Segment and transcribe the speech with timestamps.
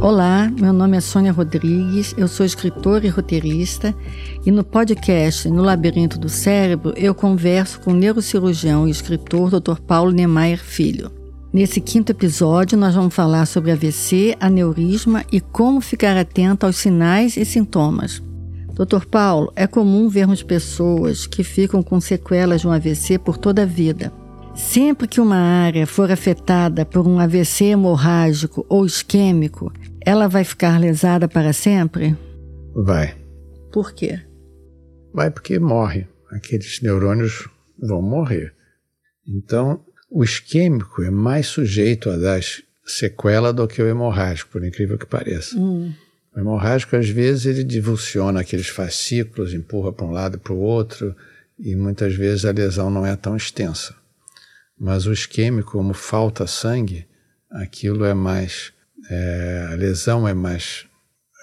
[0.00, 3.94] Olá, meu nome é Sônia Rodrigues, eu sou escritora e roteirista
[4.44, 9.80] e no podcast No Labirinto do Cérebro eu converso com o neurocirurgião e escritor Dr.
[9.80, 11.10] Paulo Niemeyer Filho.
[11.52, 17.36] Nesse quinto episódio nós vamos falar sobre AVC, aneurisma e como ficar atento aos sinais
[17.36, 18.22] e sintomas.
[18.74, 19.06] Dr.
[19.06, 23.66] Paulo, é comum vermos pessoas que ficam com sequelas de um AVC por toda a
[23.66, 24.12] vida.
[24.54, 30.78] Sempre que uma área for afetada por um AVC hemorrágico ou isquêmico, ela vai ficar
[30.78, 32.16] lesada para sempre?
[32.74, 33.16] Vai.
[33.72, 34.20] Por quê?
[35.12, 36.06] Vai porque morre.
[36.30, 37.48] Aqueles neurônios
[37.78, 38.52] vão morrer.
[39.26, 42.40] Então, o isquêmico é mais sujeito a dar
[42.84, 45.56] sequela do que o hemorrágico, por incrível que pareça.
[45.56, 45.92] Hum.
[46.34, 50.58] O hemorrágico, às vezes, ele divulsiona aqueles fascículos, empurra para um lado e para o
[50.58, 51.14] outro,
[51.58, 53.94] e muitas vezes a lesão não é tão extensa.
[54.78, 57.06] Mas o isquêmico, como falta sangue,
[57.50, 58.72] aquilo é mais.
[59.08, 60.86] É, a lesão é mais,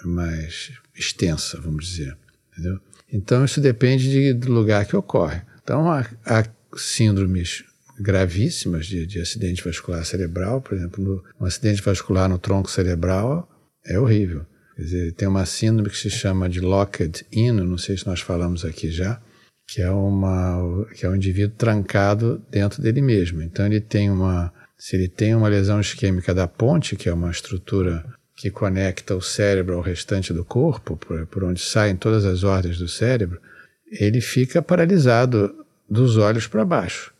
[0.04, 2.16] é mais extensa, vamos dizer.
[2.52, 2.78] Entendeu?
[3.10, 5.42] Então, isso depende de, do lugar que ocorre.
[5.62, 6.44] Então, há, há
[6.76, 7.64] síndromes
[7.98, 13.48] gravíssimas de, de, acidente vascular cerebral, por exemplo, no, um acidente vascular no tronco cerebral
[13.84, 14.44] é horrível.
[14.74, 18.64] Quer dizer, tem uma síndrome que se chama de locked-in, não sei se nós falamos
[18.64, 19.20] aqui já,
[19.68, 23.42] que é, uma, que é um indivíduo trancado dentro dele mesmo.
[23.42, 27.30] Então ele tem uma, se ele tem uma lesão isquêmica da ponte, que é uma
[27.30, 28.04] estrutura
[28.36, 32.78] que conecta o cérebro ao restante do corpo, por, por onde saem todas as ordens
[32.78, 33.40] do cérebro,
[33.86, 35.54] ele fica paralisado
[35.88, 37.12] dos olhos para baixo.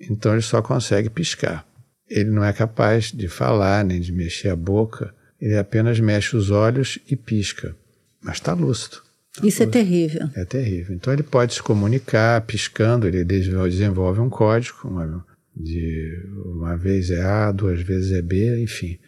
[0.00, 1.66] Então ele só consegue piscar.
[2.08, 6.50] Ele não é capaz de falar nem de mexer a boca, ele apenas mexe os
[6.50, 7.74] olhos e pisca,
[8.22, 8.98] mas está lúcido.
[9.42, 10.28] Isso é terrível.
[10.34, 10.94] É terrível.
[10.94, 15.24] Então ele pode se comunicar piscando, ele desenvolve um código, uma,
[15.56, 16.12] de
[16.44, 18.98] uma vez é A, duas vezes é B, enfim,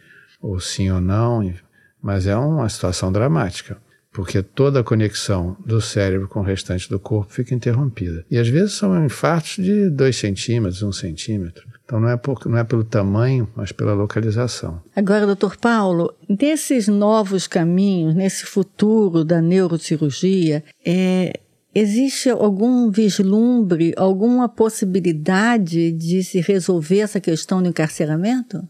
[0.41, 1.53] ou sim ou não,
[2.01, 3.77] mas é uma situação dramática,
[4.13, 8.23] porque toda a conexão do cérebro com o restante do corpo fica interrompida.
[8.29, 11.67] E às vezes são infartos de 2 centímetros, 1 um centímetro.
[11.83, 14.81] Então não é, por, não é pelo tamanho, mas pela localização.
[14.95, 21.33] Agora, doutor Paulo, nesses novos caminhos, nesse futuro da neurocirurgia, é,
[21.73, 28.61] existe algum vislumbre, alguma possibilidade de se resolver essa questão do encarceramento?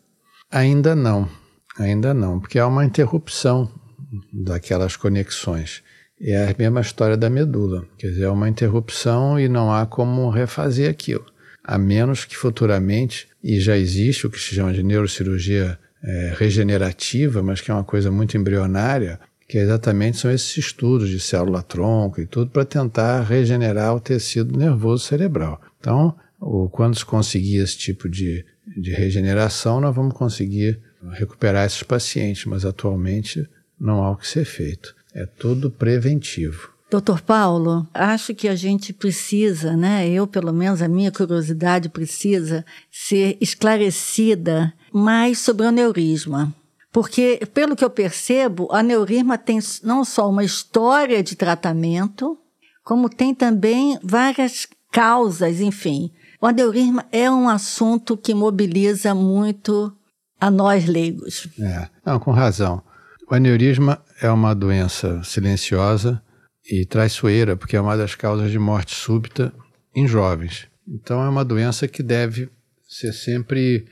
[0.49, 1.27] Ainda não,
[1.77, 3.69] ainda não, porque há uma interrupção
[4.31, 5.83] daquelas conexões.
[6.21, 10.29] É a mesma história da medula, quer dizer, é uma interrupção e não há como
[10.29, 15.79] refazer aquilo a menos que futuramente, e já existe o que se chama de neurocirurgia
[16.03, 21.19] é, regenerativa, mas que é uma coisa muito embrionária, que exatamente são esses estudos de
[21.19, 25.61] célula-tronco e tudo para tentar regenerar o tecido nervoso cerebral.
[25.79, 30.79] Então, o, quando se conseguir esse tipo de, de regeneração, nós vamos conseguir
[31.11, 33.47] recuperar esses pacientes, mas atualmente
[33.83, 34.95] não há o que ser feito.
[35.13, 36.71] É tudo preventivo.
[36.89, 40.07] Doutor Paulo, acho que a gente precisa, né?
[40.07, 46.53] Eu, pelo menos, a minha curiosidade precisa ser esclarecida mais sobre o aneurisma.
[46.91, 52.37] Porque, pelo que eu percebo, o aneurisma tem não só uma história de tratamento,
[52.83, 56.11] como tem também várias causas, enfim.
[56.39, 59.91] O aneurisma é um assunto que mobiliza muito
[60.39, 61.47] a nós leigos.
[61.59, 62.83] É, não, com razão.
[63.33, 66.21] O aneurisma é uma doença silenciosa
[66.69, 69.51] e traiçoeira, porque é uma das causas de morte súbita
[69.95, 70.67] em jovens.
[70.87, 72.47] Então é uma doença que deve
[72.87, 73.85] ser sempre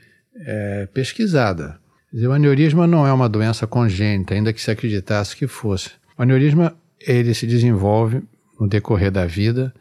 [0.46, 1.76] é, pesquisada.
[2.14, 5.90] O aneurisma não é uma doença congênita, ainda que se acreditasse que fosse.
[6.16, 8.22] O aneurisma ele se desenvolve
[8.60, 9.74] no decorrer da vida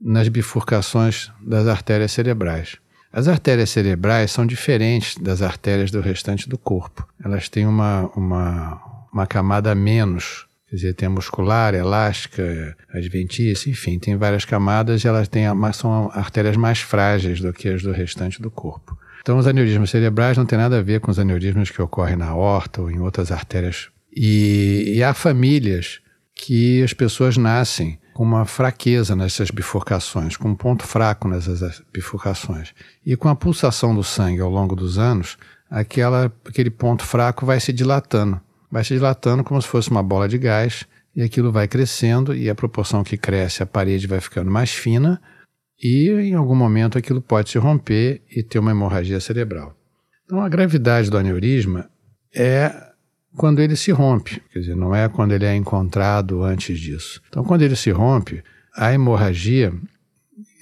[0.00, 2.78] nas bifurcações das artérias cerebrais.
[3.12, 7.06] As artérias cerebrais são diferentes das artérias do restante do corpo.
[7.22, 13.98] Elas têm uma, uma, uma camada menos Quer dizer, tem a muscular, elástica, adventícia, enfim,
[13.98, 18.40] tem várias camadas e elas têm, são artérias mais frágeis do que as do restante
[18.40, 18.96] do corpo.
[19.20, 22.34] Então, os aneurismas cerebrais não têm nada a ver com os aneurismas que ocorrem na
[22.34, 23.90] horta ou em outras artérias.
[24.16, 26.00] E, e há famílias
[26.34, 32.72] que as pessoas nascem com uma fraqueza nessas bifurcações, com um ponto fraco nessas bifurcações.
[33.04, 35.36] E com a pulsação do sangue ao longo dos anos,
[35.70, 38.40] aquela, aquele ponto fraco vai se dilatando
[38.72, 42.48] vai se dilatando como se fosse uma bola de gás e aquilo vai crescendo e
[42.48, 45.20] a proporção que cresce a parede vai ficando mais fina
[45.80, 49.76] e em algum momento aquilo pode se romper e ter uma hemorragia cerebral.
[50.24, 51.90] Então a gravidade do aneurisma
[52.34, 52.72] é
[53.36, 57.20] quando ele se rompe, quer dizer, não é quando ele é encontrado antes disso.
[57.28, 58.42] Então quando ele se rompe,
[58.74, 59.70] a hemorragia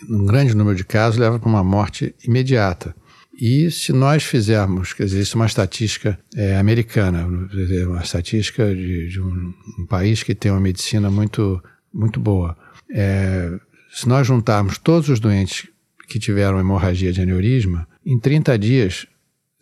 [0.08, 2.94] num grande número de casos, leva para uma morte imediata.
[3.40, 9.08] E se nós fizermos, quer dizer, isso é uma estatística é, americana, uma estatística de,
[9.08, 12.54] de um, um, país que tem uma medicina muito, muito boa.
[12.90, 13.50] É,
[13.90, 15.66] se nós juntarmos todos os doentes
[16.06, 19.06] que tiveram hemorragia de aneurisma, em 30 dias,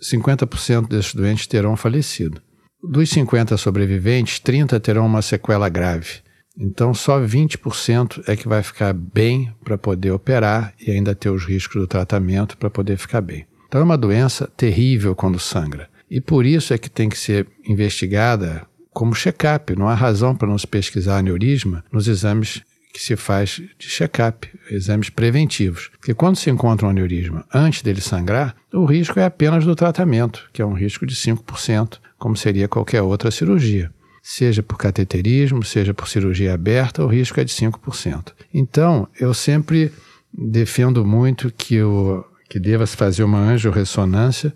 [0.02, 2.42] 50% desses doentes terão falecido.
[2.82, 6.20] Dos 50 sobreviventes, 30 terão uma sequela grave.
[6.58, 11.44] Então, só 20% é que vai ficar bem para poder operar e ainda ter os
[11.44, 13.46] riscos do tratamento para poder ficar bem.
[13.68, 15.88] Então, é uma doença terrível quando sangra.
[16.10, 19.76] E por isso é que tem que ser investigada como check-up.
[19.76, 22.62] Não há razão para não se pesquisar aneurisma nos exames
[22.92, 25.90] que se faz de check-up, exames preventivos.
[25.98, 30.48] Porque quando se encontra um aneurisma antes dele sangrar, o risco é apenas do tratamento,
[30.52, 33.92] que é um risco de 5%, como seria qualquer outra cirurgia.
[34.22, 38.32] Seja por cateterismo, seja por cirurgia aberta, o risco é de 5%.
[38.52, 39.92] Então, eu sempre
[40.32, 44.52] defendo muito que o que deva-se fazer uma angiorressonância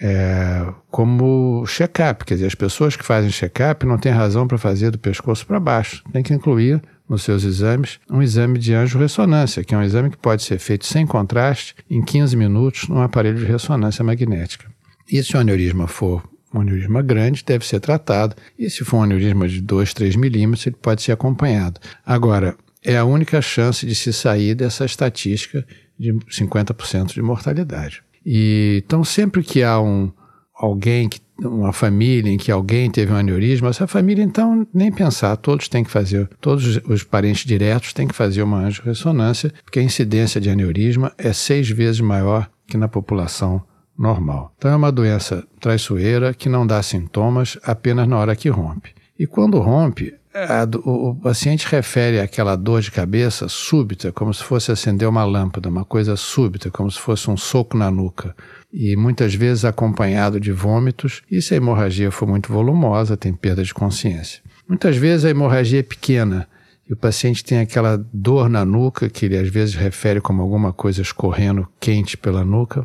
[0.00, 2.24] é, como check-up.
[2.24, 5.60] Quer dizer, as pessoas que fazem check-up não têm razão para fazer do pescoço para
[5.60, 6.02] baixo.
[6.12, 10.16] Tem que incluir nos seus exames um exame de angiorressonância, que é um exame que
[10.16, 14.66] pode ser feito sem contraste em 15 minutos num aparelho de ressonância magnética.
[15.10, 18.36] E se o aneurisma for um aneurisma grande, deve ser tratado.
[18.58, 21.80] E se for um aneurisma de 2, 3 milímetros, ele pode ser acompanhado.
[22.06, 25.66] Agora, é a única chance de se sair dessa estatística
[25.98, 28.02] de 50% de mortalidade.
[28.24, 30.10] E, então, sempre que há um,
[30.54, 35.36] alguém, que, uma família em que alguém teve um aneurisma, essa família, então, nem pensar,
[35.36, 39.82] todos têm que fazer, todos os parentes diretos têm que fazer uma angiorressonância, porque a
[39.82, 43.62] incidência de aneurisma é seis vezes maior que na população
[43.96, 44.54] normal.
[44.56, 48.94] Então, é uma doença traiçoeira que não dá sintomas apenas na hora que rompe.
[49.18, 54.42] E quando rompe, a, o, o, paciente refere àquela dor de cabeça súbita, como se
[54.42, 58.34] fosse acender uma lâmpada, uma coisa súbita, como se fosse um soco na nuca.
[58.72, 63.62] E muitas vezes acompanhado de vômitos, e se a hemorragia for muito volumosa, tem perda
[63.62, 64.42] de consciência.
[64.68, 66.48] Muitas vezes a hemorragia é pequena,
[66.88, 70.72] e o paciente tem aquela dor na nuca, que ele às vezes refere como alguma
[70.72, 72.84] coisa escorrendo quente pela nuca,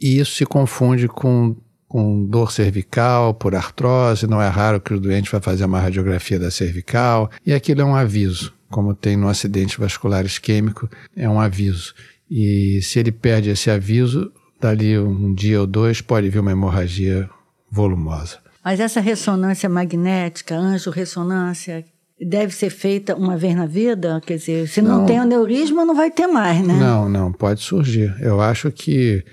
[0.00, 1.54] e isso se confunde com
[1.90, 6.38] com dor cervical, por artrose, não é raro que o doente vai fazer uma radiografia
[6.38, 11.40] da cervical, e aquilo é um aviso, como tem no acidente vascular isquêmico, é um
[11.40, 11.92] aviso.
[12.30, 17.28] E se ele perde esse aviso, dali um dia ou dois pode vir uma hemorragia
[17.68, 18.38] volumosa.
[18.64, 21.84] Mas essa ressonância magnética, anjo-ressonância,
[22.24, 24.22] deve ser feita uma vez na vida?
[24.24, 26.74] Quer dizer, se não, não tem aneurisma, não vai ter mais, né?
[26.74, 28.14] Não, não, pode surgir.
[28.20, 29.24] Eu acho que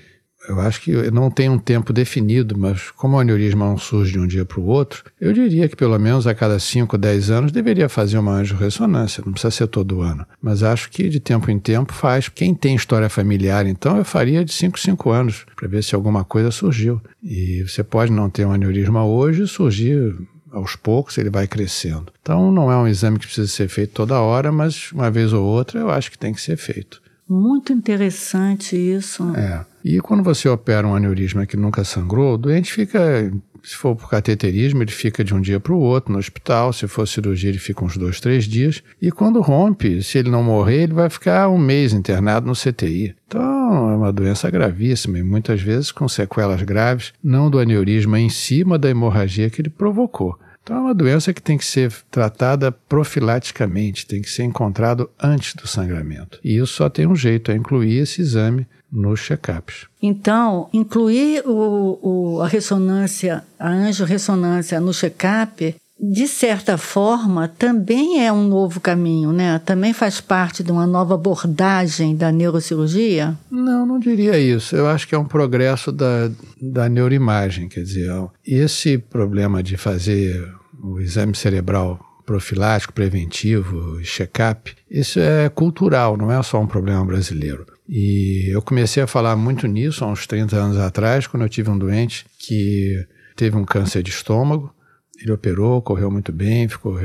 [0.47, 4.19] eu acho que não tem um tempo definido, mas como o aneurisma não surge de
[4.19, 7.51] um dia para o outro, eu diria que pelo menos a cada 5, 10 anos
[7.51, 10.25] deveria fazer uma angiorressonância, não precisa ser todo ano.
[10.41, 12.29] Mas acho que de tempo em tempo faz.
[12.29, 16.23] Quem tem história familiar, então, eu faria de 5, 5 anos, para ver se alguma
[16.23, 17.01] coisa surgiu.
[17.21, 20.15] E você pode não ter um aneurisma hoje e surgir
[20.51, 22.11] aos poucos ele vai crescendo.
[22.21, 25.45] Então não é um exame que precisa ser feito toda hora, mas uma vez ou
[25.45, 27.01] outra eu acho que tem que ser feito.
[27.29, 29.23] Muito interessante isso.
[29.35, 29.65] É.
[29.83, 33.31] E quando você opera um aneurisma que nunca sangrou, o doente fica,
[33.63, 36.71] se for por cateterismo, ele fica de um dia para o outro no hospital.
[36.71, 38.81] Se for cirurgia, ele fica uns dois, três dias.
[39.01, 43.13] E quando rompe, se ele não morrer, ele vai ficar um mês internado no CTI.
[43.27, 48.29] Então, é uma doença gravíssima e muitas vezes com sequelas graves, não do aneurisma em
[48.29, 50.37] cima si, da hemorragia que ele provocou.
[50.67, 55.55] Então é uma doença que tem que ser tratada profilaticamente, tem que ser encontrado antes
[55.55, 56.41] do sangramento.
[56.43, 59.85] E isso só tem um jeito, é incluir esse exame nos check-ups.
[60.03, 68.31] Então, incluir o, o, a ressonância, a angiorressonância no check-up, de certa forma, também é
[68.31, 69.59] um novo caminho, né?
[69.59, 73.35] Também faz parte de uma nova abordagem da neurocirurgia?
[73.49, 74.75] Não, não diria isso.
[74.75, 76.29] Eu acho que é um progresso da,
[76.61, 77.67] da neuroimagem.
[77.67, 78.11] Quer dizer,
[78.45, 80.47] esse problema de fazer
[80.81, 87.65] o exame cerebral profilático, preventivo, check-up, isso é cultural, não é só um problema brasileiro.
[87.87, 91.69] E eu comecei a falar muito nisso há uns 30 anos atrás, quando eu tive
[91.69, 94.73] um doente que teve um câncer de estômago.
[95.19, 96.97] Ele operou, correu muito bem, ficou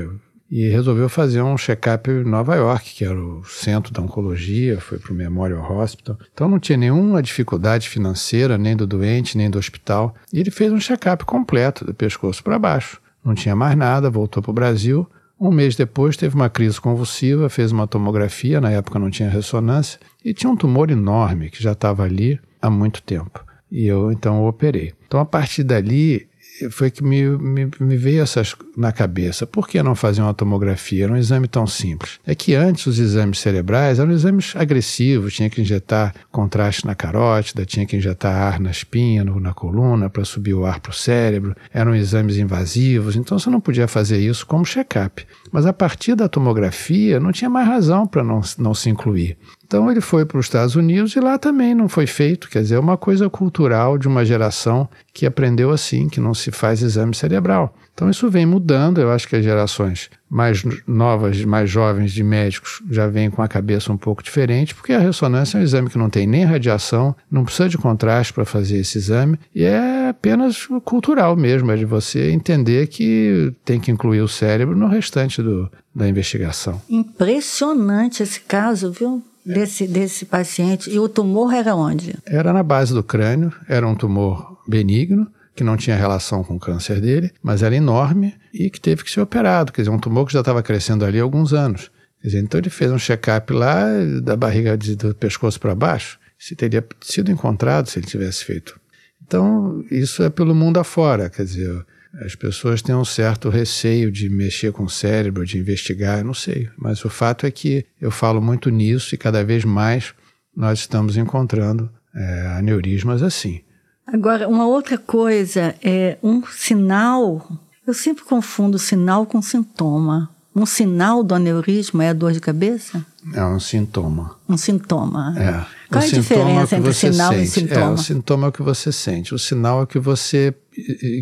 [0.50, 4.98] e resolveu fazer um check-up em Nova York, que era o centro da oncologia, foi
[4.98, 6.18] para o Memorial Hospital.
[6.30, 10.14] Então não tinha nenhuma dificuldade financeira, nem do doente, nem do hospital.
[10.30, 14.42] E ele fez um check-up completo, do pescoço para baixo não tinha mais nada, voltou
[14.42, 15.08] para o Brasil.
[15.38, 19.98] Um mês depois teve uma crise convulsiva, fez uma tomografia, na época não tinha ressonância,
[20.24, 23.44] e tinha um tumor enorme que já estava ali há muito tempo.
[23.70, 24.92] E eu então o operei.
[25.06, 26.28] Então a partir dali
[26.70, 29.46] foi que me, me, me, veio essas na cabeça.
[29.46, 31.04] Por que não fazer uma tomografia?
[31.04, 32.20] Era um exame tão simples.
[32.26, 37.64] É que antes os exames cerebrais eram exames agressivos, tinha que injetar contraste na carótida,
[37.64, 40.94] tinha que injetar ar na espinha, no, na coluna, para subir o ar para o
[40.94, 41.56] cérebro.
[41.72, 45.26] Eram exames invasivos, então você não podia fazer isso como check-up.
[45.50, 49.36] Mas a partir da tomografia não tinha mais razão para não, não se incluir.
[49.72, 52.50] Então ele foi para os Estados Unidos e lá também não foi feito.
[52.50, 56.50] Quer dizer, é uma coisa cultural de uma geração que aprendeu assim, que não se
[56.50, 57.74] faz exame cerebral.
[57.94, 59.00] Então isso vem mudando.
[59.00, 63.48] Eu acho que as gerações mais novas, mais jovens de médicos já vêm com a
[63.48, 67.16] cabeça um pouco diferente, porque a ressonância é um exame que não tem nem radiação,
[67.30, 71.86] não precisa de contraste para fazer esse exame e é apenas cultural mesmo, é de
[71.86, 76.80] você entender que tem que incluir o cérebro no restante do, da investigação.
[76.90, 79.22] Impressionante esse caso, viu?
[79.44, 80.90] Desse, desse paciente.
[80.90, 82.14] E o tumor era onde?
[82.26, 86.60] Era na base do crânio, era um tumor benigno, que não tinha relação com o
[86.60, 89.72] câncer dele, mas era enorme e que teve que ser operado.
[89.72, 91.90] Quer dizer, um tumor que já estava crescendo ali há alguns anos.
[92.20, 93.84] Quer dizer, então ele fez um check-up lá
[94.22, 98.80] da barriga de, do pescoço para baixo, se teria sido encontrado se ele tivesse feito.
[99.24, 101.84] Então, isso é pelo mundo afora, quer dizer,
[102.20, 106.68] as pessoas têm um certo receio de mexer com o cérebro, de investigar, não sei.
[106.76, 110.14] Mas o fato é que eu falo muito nisso e cada vez mais
[110.54, 113.62] nós estamos encontrando é, aneurismas assim.
[114.06, 117.48] Agora, uma outra coisa é um sinal.
[117.86, 120.28] Eu sempre confundo sinal com sintoma.
[120.54, 123.04] Um sinal do aneurisma é a dor de cabeça?
[123.32, 124.36] É um sintoma.
[124.48, 125.34] Um sintoma.
[125.38, 125.66] É.
[125.88, 127.44] Qual é a diferença entre sinal sente.
[127.44, 127.80] e sintoma?
[127.80, 129.34] É, o sintoma é o que você sente.
[129.34, 130.54] O sinal é o que você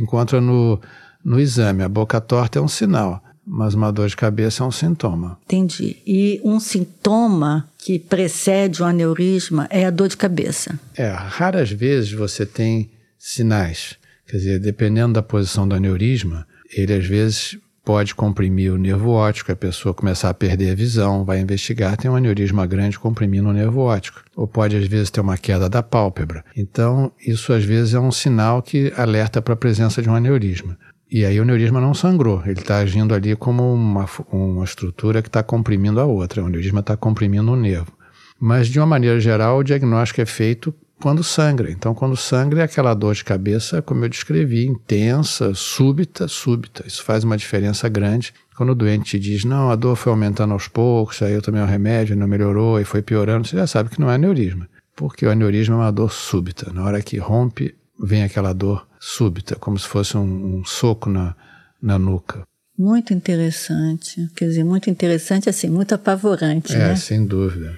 [0.01, 0.81] encontra no,
[1.25, 1.85] no exame.
[1.85, 5.39] A boca torta é um sinal, mas uma dor de cabeça é um sintoma.
[5.45, 5.99] Entendi.
[6.05, 10.79] E um sintoma que precede o aneurisma é a dor de cabeça?
[10.97, 13.97] É, raras vezes você tem sinais.
[14.27, 19.53] Quer dizer, dependendo da posição do aneurisma, ele às vezes pode comprimir o nervo óptico,
[19.53, 23.53] a pessoa começar a perder a visão, vai investigar, tem um aneurisma grande comprimindo o
[23.53, 24.23] nervo óptico.
[24.37, 26.45] Ou pode, às vezes, ter uma queda da pálpebra.
[26.57, 30.79] Então, isso, às vezes, é um sinal que alerta para a presença de um aneurisma.
[31.11, 35.29] E aí o aneurisma não sangrou, ele está agindo ali como uma, uma estrutura que
[35.29, 37.93] está comprimindo a outra, o aneurisma está comprimindo o nervo.
[38.39, 41.71] Mas, de uma maneira geral, o diagnóstico é feito quando sangra.
[41.71, 46.85] Então, quando sangra é aquela dor de cabeça, como eu descrevi, intensa, súbita, súbita.
[46.87, 48.33] Isso faz uma diferença grande.
[48.57, 51.63] Quando o doente te diz, não, a dor foi aumentando aos poucos, aí eu tomei
[51.63, 54.69] um remédio, não melhorou e foi piorando, você já sabe que não é aneurisma.
[54.95, 56.71] Porque o aneurisma é uma dor súbita.
[56.73, 61.35] Na hora que rompe, vem aquela dor súbita, como se fosse um, um soco na,
[61.81, 62.43] na nuca.
[62.79, 64.29] Muito interessante.
[64.37, 66.93] Quer dizer, muito interessante, assim, muito apavorante, é, né?
[66.93, 67.77] É, sem dúvida.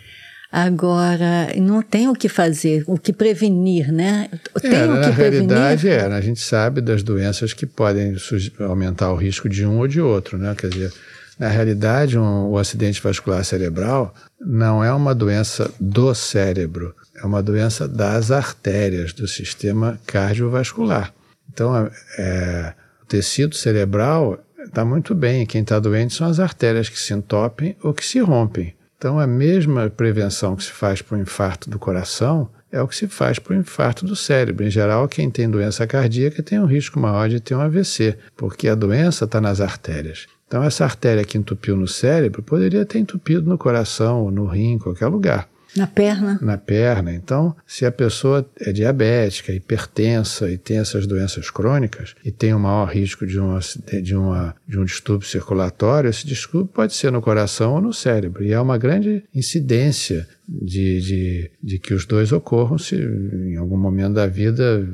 [0.53, 4.29] Agora, não tem o que fazer, o que prevenir, né?
[4.61, 5.49] Tem é, o que na prevenir.
[5.49, 8.15] realidade, é, a gente sabe das doenças que podem
[8.61, 10.55] aumentar o risco de um ou de outro, né?
[10.55, 10.93] Quer dizer,
[11.39, 17.43] na realidade, um, o acidente vascular cerebral não é uma doença do cérebro, é uma
[17.43, 21.15] doença das artérias, do sistema cardiovascular.
[21.51, 26.91] Então, é, é o tecido cerebral está muito bem, quem está doente são as artérias
[26.91, 28.75] que se entopem ou que se rompem.
[29.03, 32.95] Então, a mesma prevenção que se faz para o infarto do coração é o que
[32.95, 34.65] se faz para o infarto do cérebro.
[34.65, 38.69] Em geral, quem tem doença cardíaca tem um risco maior de ter um AVC, porque
[38.69, 40.29] a doença está nas artérias.
[40.47, 44.75] Então, essa artéria que entupiu no cérebro poderia ter entupido no coração, ou no rim,
[44.75, 45.49] em qualquer lugar.
[45.77, 46.39] Na perna?
[46.43, 47.13] Na perna.
[47.13, 52.59] Então, se a pessoa é diabética, hipertensa e tem essas doenças crônicas e tem um
[52.59, 53.59] maior risco de, uma,
[54.03, 58.45] de, uma, de um distúrbio circulatório, esse distúrbio pode ser no coração ou no cérebro.
[58.45, 63.79] E há uma grande incidência de, de, de que os dois ocorram se em algum
[63.79, 64.87] momento da vida,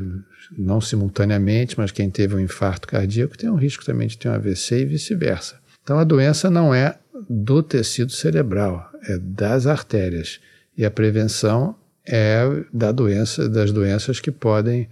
[0.56, 4.34] não simultaneamente, mas quem teve um infarto cardíaco tem um risco também de ter um
[4.34, 5.56] AVC e vice-versa.
[5.82, 10.40] Então, a doença não é do tecido cerebral, é das artérias.
[10.78, 11.74] E a prevenção
[12.06, 12.40] é
[12.72, 14.88] da doença, das doenças que podem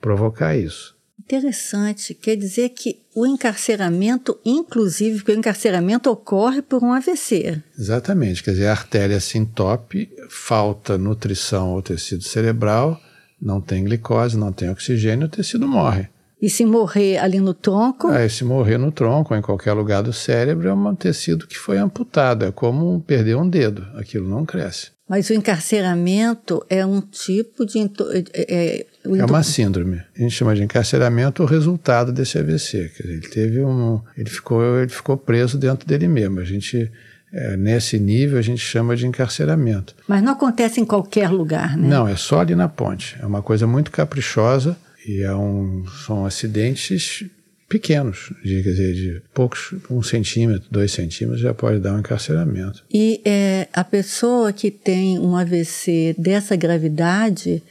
[0.00, 0.98] provocar isso.
[1.20, 2.14] Interessante.
[2.14, 7.62] Quer dizer que o encarceramento, inclusive, porque o encarceramento ocorre por um AVC.
[7.78, 8.42] Exatamente.
[8.42, 13.00] Quer dizer, a artéria se entope, falta nutrição ao tecido cerebral,
[13.40, 16.08] não tem glicose, não tem oxigênio, o tecido morre.
[16.40, 18.10] E se morrer ali no tronco?
[18.12, 21.58] É, se morrer no tronco ou em qualquer lugar do cérebro, é um tecido que
[21.58, 22.44] foi amputado.
[22.44, 23.86] É como perder um dedo.
[23.96, 24.97] Aquilo não cresce.
[25.08, 27.78] Mas o encarceramento é um tipo de.
[27.78, 30.02] É, é, é uma síndrome.
[30.16, 32.90] A gente chama de encarceramento o resultado desse AVC.
[32.90, 34.00] Dizer, ele teve um.
[34.16, 36.40] Ele ficou, ele ficou preso dentro dele mesmo.
[36.40, 36.90] A gente.
[37.30, 39.94] É, nesse nível a gente chama de encarceramento.
[40.06, 41.86] Mas não acontece em qualquer lugar, né?
[41.86, 43.18] Não, é só ali na ponte.
[43.20, 44.74] É uma coisa muito caprichosa
[45.06, 47.26] E é um, são acidentes
[47.68, 52.82] pequenos, de, dizer, de poucos, um centímetro, dois centímetros já pode dar um encarceramento.
[52.92, 57.62] E é, a pessoa que tem um AVC dessa gravidade,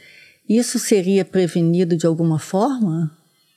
[0.48, 3.10] isso seria prevenido de alguma forma?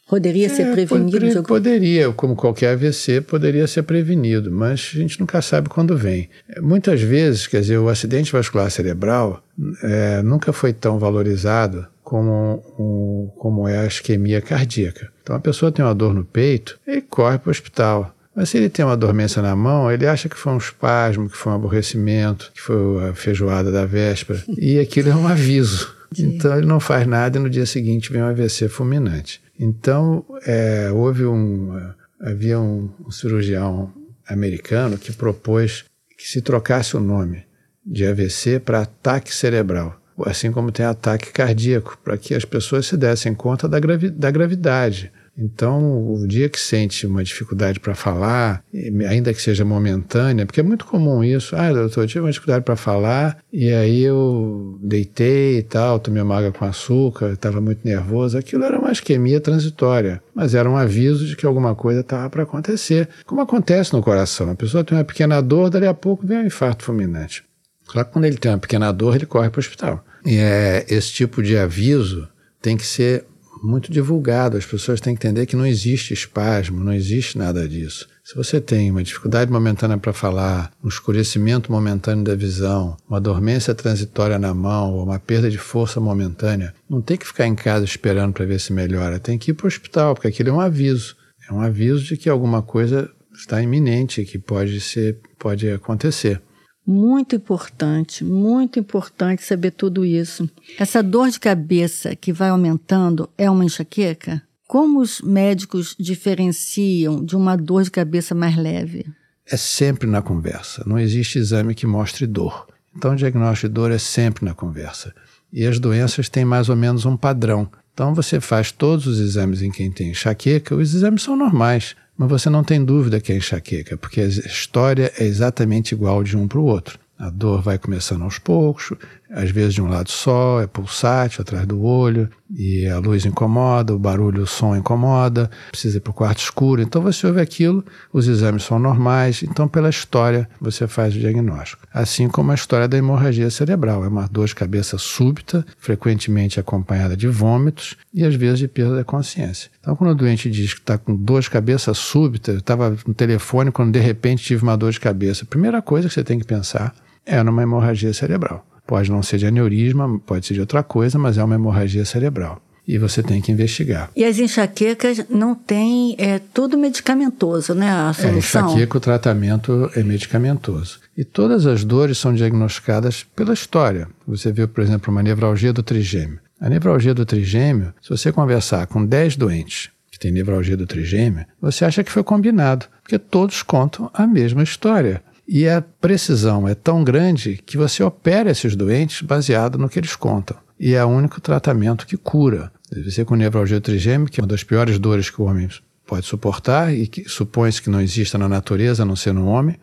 [0.10, 1.12] Poderia é, ser prevenido?
[1.12, 1.48] Poderia, de algum...
[1.48, 6.29] poderia, como qualquer AVC, poderia ser prevenido, mas a gente nunca sabe quando vem.
[6.60, 9.41] Muitas vezes, quer dizer, o acidente vascular cerebral
[9.83, 15.11] é, nunca foi tão valorizado como, um, como é a isquemia cardíaca.
[15.22, 18.16] Então a pessoa tem uma dor no peito e corre para o hospital.
[18.36, 21.36] Mas se ele tem uma dormência na mão, ele acha que foi um espasmo, que
[21.36, 24.42] foi um aborrecimento, que foi a feijoada da véspera.
[24.58, 26.00] E aquilo é um aviso.
[26.20, 29.42] Então ele não faz nada e no dia seguinte vem um AVC fulminante.
[29.58, 31.72] Então é, houve um.
[32.20, 33.94] Havia um, um cirurgião
[34.28, 35.86] americano que propôs
[36.18, 37.46] que se trocasse o nome
[37.86, 42.98] de AVC para ataque cerebral assim como tem ataque cardíaco, para que as pessoas se
[42.98, 45.12] dessem conta da, gravi da gravidade.
[45.38, 48.63] Então, o dia que sente uma dificuldade para falar,
[49.10, 51.56] ainda que seja momentânea, porque é muito comum isso.
[51.56, 56.22] Ah, doutor, eu tive uma dificuldade para falar e aí eu deitei e tal, tomei
[56.22, 58.38] uma água com açúcar, estava muito nervoso.
[58.38, 62.44] Aquilo era uma isquemia transitória, mas era um aviso de que alguma coisa estava para
[62.44, 63.08] acontecer.
[63.25, 64.51] Como acontece no coração.
[64.51, 67.44] A pessoa tem uma pequena dor, dali a pouco vem um infarto fulminante.
[67.91, 70.05] Claro que quando ele tem uma pequena dor, ele corre para o hospital.
[70.25, 72.25] E é, esse tipo de aviso
[72.62, 73.25] tem que ser
[73.62, 74.55] muito divulgado.
[74.55, 78.07] As pessoas têm que entender que não existe espasmo, não existe nada disso.
[78.24, 83.75] Se você tem uma dificuldade momentânea para falar, um escurecimento momentâneo da visão, uma dormência
[83.75, 87.83] transitória na mão ou uma perda de força momentânea, não tem que ficar em casa
[87.83, 89.19] esperando para ver se melhora.
[89.19, 91.17] Tem que ir para o hospital, porque aquilo é um aviso.
[91.50, 96.41] É um aviso de que alguma coisa está iminente, que pode ser, pode acontecer.
[96.86, 100.50] Muito importante, muito importante saber tudo isso.
[100.80, 104.42] Essa dor de cabeça que vai aumentando é uma enxaqueca?
[104.68, 109.06] Como os médicos diferenciam de uma dor de cabeça mais leve?
[109.46, 110.84] É sempre na conversa.
[110.86, 112.68] Não existe exame que mostre dor.
[112.96, 115.14] Então, o diagnóstico de dor é sempre na conversa.
[115.52, 117.70] E as doenças têm mais ou menos um padrão.
[117.94, 121.96] Então, você faz todos os exames em quem tem enxaqueca, os exames são normais.
[122.21, 126.38] Mas você não tem dúvida que é enxaqueca, porque a história é exatamente igual de
[126.38, 126.99] um para o outro.
[127.17, 128.93] A dor vai começando aos poucos,
[129.32, 133.96] às vezes de um lado só, é pulsátil atrás do olho, e a luz incomoda,
[133.96, 136.82] o barulho, o som incomoda, precisa ir para o quarto escuro.
[136.82, 141.88] Então você ouve aquilo, os exames são normais, então pela história você faz o diagnóstico.
[141.94, 147.15] Assim como a história da hemorragia cerebral, é uma dor de cabeça súbita, frequentemente acompanhada
[147.15, 149.72] de vômitos e às vezes de perda da consciência.
[149.80, 153.72] Então quando o doente diz que está com dor de cabeça súbita, estava no telefone
[153.72, 156.46] quando de repente tive uma dor de cabeça, a primeira coisa que você tem que
[156.46, 156.94] pensar
[157.26, 158.65] é numa hemorragia cerebral.
[158.91, 162.62] Pode não ser de aneurisma, pode ser de outra coisa, mas é uma hemorragia cerebral.
[162.86, 164.12] E você tem que investigar.
[164.13, 167.89] E as enxaquecas não têm, é tudo medicamentoso, né?
[167.89, 168.63] A solução.
[168.63, 170.99] É, enxaqueca, o tratamento é medicamentoso.
[171.15, 174.10] E todas as dores são diagnosticadas pela história.
[174.27, 176.39] Você viu, por exemplo, uma nevralgia do trigêmeo.
[176.60, 181.45] A nevralgia do trigêmeo, se você conversar com 10 doentes que têm nevralgia do trigêmeo,
[181.62, 185.23] você acha que foi combinado, porque todos contam a mesma história.
[185.54, 190.16] E a precisão é tão grande que você opera esses doentes baseado no que eles
[190.16, 190.56] contam.
[190.80, 192.72] E é o único tratamento que cura.
[193.04, 195.68] Você com nevralgia trigêmica, que é uma das piores dores que o homem
[196.08, 199.76] pode suportar e que supõe-se que não exista na natureza, a não ser no homem.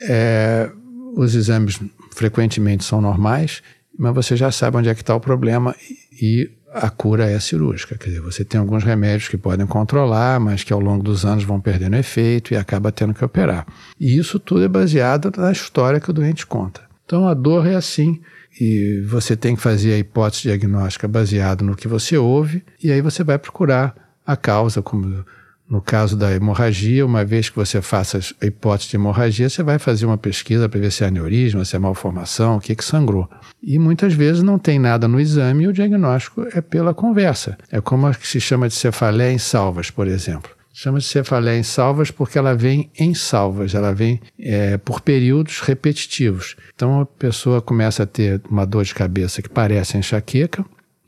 [0.00, 0.68] É,
[1.16, 1.78] os exames
[2.10, 3.62] frequentemente são normais,
[3.96, 5.72] mas você já sabe onde é que está o problema
[6.20, 7.96] e a cura é cirúrgica.
[7.96, 11.44] Quer dizer, você tem alguns remédios que podem controlar, mas que ao longo dos anos
[11.44, 13.66] vão perdendo efeito e acaba tendo que operar.
[14.00, 16.80] E isso tudo é baseado na história que o doente conta.
[17.04, 18.20] Então a dor é assim,
[18.58, 23.00] e você tem que fazer a hipótese diagnóstica baseada no que você ouve, e aí
[23.02, 23.94] você vai procurar
[24.26, 25.24] a causa, como
[25.72, 29.78] no caso da hemorragia, uma vez que você faça a hipótese de hemorragia, você vai
[29.78, 33.26] fazer uma pesquisa para ver se é aneurisma, se é malformação, o que, que sangrou.
[33.62, 37.56] E muitas vezes não tem nada no exame e o diagnóstico é pela conversa.
[37.70, 40.50] É como a que se chama de cefaleia em salvas, por exemplo.
[40.74, 46.54] Chama-se cefaleia em salvas porque ela vem em salvas, ela vem é, por períodos repetitivos.
[46.74, 50.62] Então a pessoa começa a ter uma dor de cabeça que parece enxaqueca,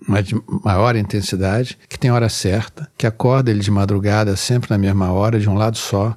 [0.06, 4.78] mas de maior intensidade, que tem hora certa, que acorda ele de madrugada sempre na
[4.78, 6.16] mesma hora, de um lado só.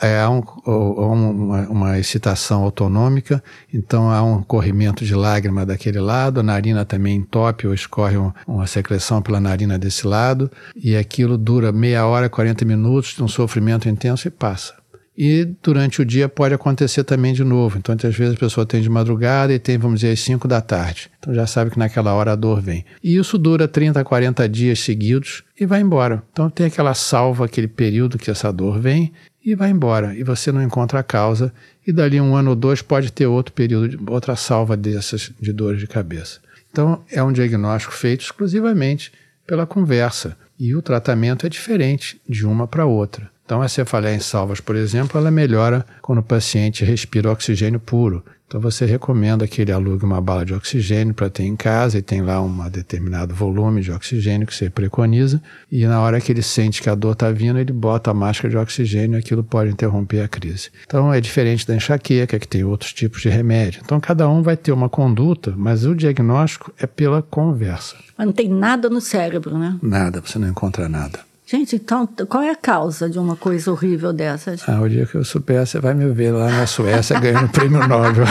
[0.00, 6.42] É um, uma, uma excitação autonômica, então há um corrimento de lágrima daquele lado, a
[6.42, 12.06] narina também entope ou escorre uma secreção pela narina desse lado, e aquilo dura meia
[12.06, 14.79] hora, 40 minutos de um sofrimento intenso e passa.
[15.22, 17.76] E durante o dia pode acontecer também de novo.
[17.76, 20.62] Então, às vezes a pessoa tem de madrugada e tem, vamos dizer, às 5 da
[20.62, 21.10] tarde.
[21.18, 22.86] Então já sabe que naquela hora a dor vem.
[23.04, 26.22] E isso dura 30, 40 dias seguidos e vai embora.
[26.32, 29.12] Então tem aquela salva, aquele período que essa dor vem
[29.44, 30.14] e vai embora.
[30.14, 31.52] E você não encontra a causa.
[31.86, 35.80] E dali um ano ou dois pode ter outro período, outra salva dessas de dores
[35.80, 36.40] de cabeça.
[36.70, 39.12] Então é um diagnóstico feito exclusivamente
[39.46, 40.34] pela conversa.
[40.58, 43.30] E o tratamento é diferente de uma para outra.
[43.50, 48.24] Então, a cefaleia em salvas, por exemplo, ela melhora quando o paciente respira oxigênio puro.
[48.46, 52.02] Então, você recomenda que ele alugue uma bala de oxigênio para ter em casa e
[52.02, 55.42] tem lá um determinado volume de oxigênio que você preconiza.
[55.68, 58.50] E na hora que ele sente que a dor está vindo, ele bota a máscara
[58.50, 60.70] de oxigênio e aquilo pode interromper a crise.
[60.86, 63.82] Então, é diferente da enxaqueca, que tem outros tipos de remédio.
[63.84, 67.96] Então, cada um vai ter uma conduta, mas o diagnóstico é pela conversa.
[68.16, 69.76] Mas não tem nada no cérebro, né?
[69.82, 71.28] Nada, você não encontra nada.
[71.50, 74.62] Gente, então qual é a causa de uma coisa horrível dessas?
[74.68, 77.48] Ah, o dia que eu souber, você vai me ver lá na Suécia ganhando o
[77.48, 78.24] prêmio Nobel.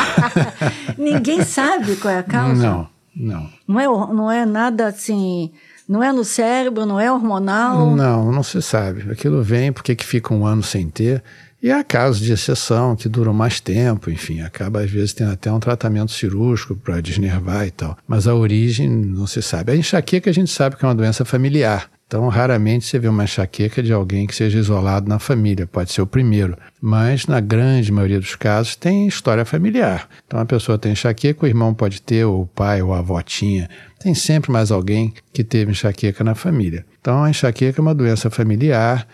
[0.97, 2.63] Ninguém sabe qual é a causa?
[2.63, 3.49] Não, não.
[3.67, 5.51] Não é, não é nada assim.
[5.85, 7.93] Não é no cérebro, não é hormonal?
[7.93, 9.11] Não, não se sabe.
[9.11, 11.21] Aquilo vem porque que fica um ano sem ter.
[11.61, 15.51] E há casos de exceção que duram mais tempo, enfim, acaba às vezes tendo até
[15.51, 17.97] um tratamento cirúrgico para desnervar e tal.
[18.07, 19.73] Mas a origem não se sabe.
[19.73, 21.98] A enxaqueca a gente sabe que é uma doença familiar.
[22.09, 26.01] Então, raramente você vê uma enxaqueca de alguém que seja isolado na família, pode ser
[26.01, 30.09] o primeiro, mas na grande maioria dos casos tem história familiar.
[30.25, 33.21] Então, a pessoa tem enxaqueca, o irmão pode ter, ou o pai, ou a avó
[33.21, 33.69] tinha.
[33.99, 36.83] Tem sempre mais alguém que teve enxaqueca na família.
[36.99, 39.07] Então, a enxaqueca é uma doença familiar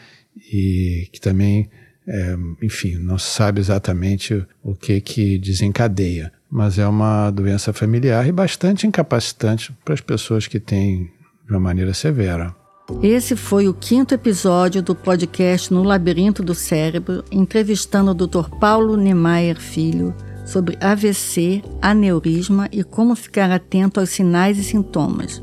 [0.50, 1.70] e que também,
[2.08, 8.26] é, enfim, não se sabe exatamente o que que desencadeia, mas é uma doença familiar
[8.26, 11.12] e bastante incapacitante para as pessoas que têm
[11.46, 12.56] de uma maneira severa.
[13.02, 18.48] Esse foi o quinto episódio do podcast No Labirinto do Cérebro, entrevistando o Dr.
[18.60, 20.14] Paulo Niemeyer Filho
[20.46, 25.42] sobre AVC, aneurisma e como ficar atento aos sinais e sintomas.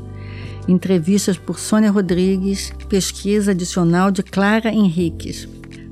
[0.69, 5.45] Entrevistas por Sônia Rodrigues, pesquisa adicional de Clara Henriques.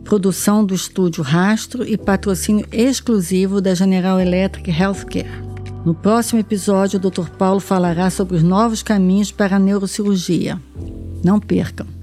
[0.06, 5.44] Produção do estúdio Rastro e patrocínio exclusivo da General Electric Healthcare.
[5.86, 7.30] No próximo episódio, o Dr.
[7.32, 10.58] Paulo falará sobre os novos caminhos para a neurocirurgia.
[11.24, 12.01] Não percam!